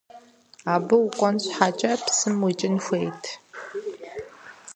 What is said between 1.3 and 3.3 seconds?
щхьэкӏэ псым уикӏын хуейт.